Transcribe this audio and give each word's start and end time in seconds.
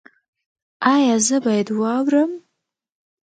ایا 0.93 1.15
زه 1.27 1.37
باید 1.45 1.67
واورم؟ 1.79 2.31